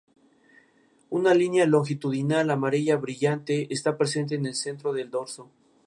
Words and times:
Una 1.11 1.35
línea 1.35 1.67
longitudinal 1.67 2.49
amarilla 2.49 2.97
brillante 2.97 3.67
está 3.71 3.99
presente 3.99 4.33
en 4.33 4.47
el 4.47 4.55
centro 4.55 4.93
del 4.93 5.11
dorso. 5.11 5.51